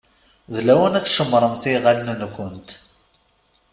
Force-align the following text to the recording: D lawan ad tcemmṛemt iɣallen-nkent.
D 0.53 0.55
lawan 0.67 0.97
ad 0.97 1.05
tcemmṛemt 1.05 1.63
iɣallen-nkent. 1.73 2.69